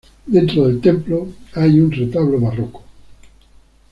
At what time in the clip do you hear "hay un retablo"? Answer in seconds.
1.53-2.39